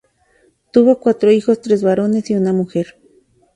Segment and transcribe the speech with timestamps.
[0.71, 2.95] Tuvo cuatro hijos, tres varones y una mujer.